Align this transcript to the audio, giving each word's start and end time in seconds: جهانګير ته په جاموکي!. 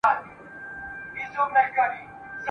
جهانګير 0.03 1.27
ته 1.33 1.41
په 1.53 1.61
جاموکي!. 1.75 2.01